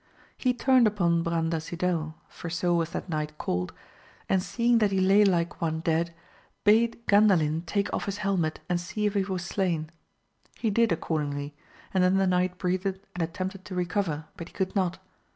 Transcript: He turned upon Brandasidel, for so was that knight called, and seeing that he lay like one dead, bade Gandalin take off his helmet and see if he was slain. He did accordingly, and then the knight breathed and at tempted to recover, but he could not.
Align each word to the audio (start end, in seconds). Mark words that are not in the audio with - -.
He 0.35 0.55
turned 0.55 0.87
upon 0.87 1.21
Brandasidel, 1.21 2.15
for 2.27 2.49
so 2.49 2.73
was 2.73 2.89
that 2.89 3.07
knight 3.07 3.37
called, 3.37 3.71
and 4.27 4.41
seeing 4.41 4.79
that 4.79 4.89
he 4.91 4.99
lay 4.99 5.23
like 5.23 5.61
one 5.61 5.81
dead, 5.81 6.11
bade 6.63 7.05
Gandalin 7.05 7.67
take 7.67 7.93
off 7.93 8.05
his 8.05 8.17
helmet 8.17 8.61
and 8.67 8.81
see 8.81 9.05
if 9.05 9.13
he 9.13 9.23
was 9.23 9.45
slain. 9.45 9.91
He 10.57 10.71
did 10.71 10.91
accordingly, 10.91 11.53
and 11.93 12.03
then 12.03 12.17
the 12.17 12.25
knight 12.25 12.57
breathed 12.57 12.87
and 13.13 13.21
at 13.21 13.35
tempted 13.35 13.63
to 13.63 13.75
recover, 13.75 14.25
but 14.37 14.47
he 14.47 14.55
could 14.55 14.75
not. 14.75 14.97